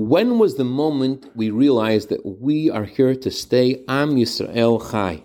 [0.00, 3.82] When was the moment we realized that we are here to stay?
[3.88, 5.24] Am Yisrael Chai.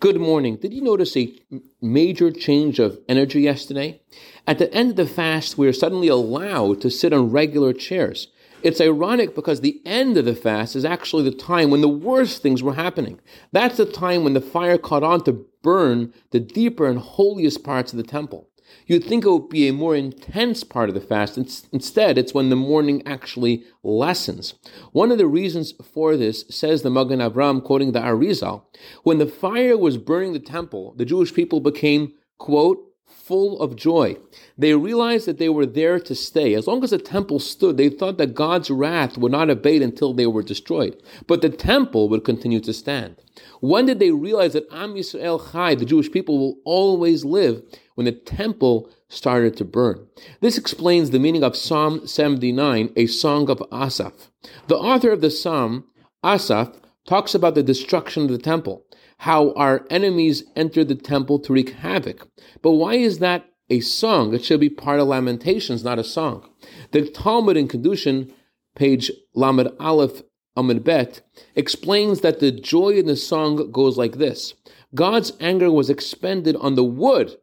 [0.00, 0.56] Good morning.
[0.56, 1.32] Did you notice a
[1.80, 4.02] major change of energy yesterday?
[4.44, 8.26] At the end of the fast, we are suddenly allowed to sit on regular chairs.
[8.64, 12.42] It's ironic because the end of the fast is actually the time when the worst
[12.42, 13.20] things were happening.
[13.52, 17.92] That's the time when the fire caught on to burn the deeper and holiest parts
[17.92, 18.47] of the temple.
[18.86, 21.36] You'd think it would be a more intense part of the fast.
[21.72, 24.54] Instead, it's when the mourning actually lessens.
[24.92, 28.62] One of the reasons for this, says the Magen Avram, quoting the Arizal,
[29.02, 32.78] when the fire was burning the temple, the Jewish people became, quote,
[33.08, 34.16] full of joy.
[34.56, 36.54] They realized that they were there to stay.
[36.54, 40.12] As long as the temple stood, they thought that God's wrath would not abate until
[40.12, 41.00] they were destroyed.
[41.26, 43.16] But the temple would continue to stand.
[43.60, 47.62] When did they realize that Am Yisrael Chai, the Jewish people, will always live?
[47.94, 50.06] When the temple started to burn.
[50.40, 54.30] This explains the meaning of Psalm 79, a song of Asaph.
[54.68, 55.84] The author of the psalm,
[56.22, 56.72] Asaph,
[57.08, 58.84] talks about the destruction of the temple
[59.18, 62.28] how our enemies entered the temple to wreak havoc.
[62.62, 64.32] But why is that a song?
[64.32, 66.48] It should be part of Lamentations, not a song.
[66.92, 68.32] The Talmud in Kedushin,
[68.76, 70.22] page Lamed Aleph
[70.56, 71.20] Amud Bet,
[71.56, 74.54] explains that the joy in the song goes like this
[74.94, 77.36] God's anger was expended on the wood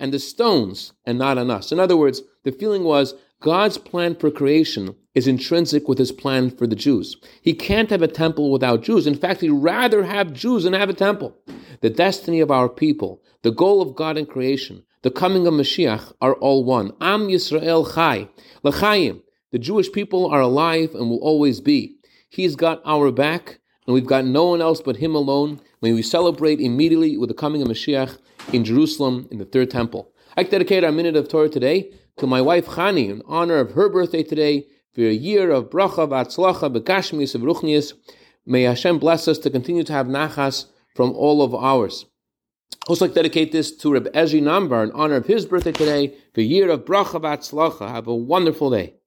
[0.00, 1.70] and the stones and not on us.
[1.70, 6.50] In other words, the feeling was God's plan for creation is intrinsic with his plan
[6.50, 7.16] for the Jews.
[7.40, 9.06] He can't have a temple without Jews.
[9.06, 11.34] In fact, he'd rather have Jews than have a temple.
[11.80, 16.12] The destiny of our people, the goal of God in creation, the coming of Mashiach
[16.20, 16.92] are all one.
[17.00, 18.28] Am Yisrael Chai.
[18.62, 19.22] L'chaim.
[19.52, 21.96] The Jewish people are alive and will always be.
[22.28, 25.62] He's got our back, and we've got no one else but him alone.
[25.80, 28.18] May we celebrate immediately with the coming of Mashiach
[28.52, 30.12] in Jerusalem in the third temple.
[30.36, 33.88] I dedicate our minute of Torah today to my wife Chani in honor of her
[33.88, 37.94] birthday today for a year of bracha v'atzlacha b'gashmis of ruchnias.
[38.44, 42.04] May Hashem bless us to continue to have nachas from all of ours.
[42.88, 46.42] Also like dedicate this to Reb Ezri Nambar in honor of his birthday today for
[46.42, 47.88] a year of bracha v'atzlacha.
[47.88, 48.99] Have a wonderful day.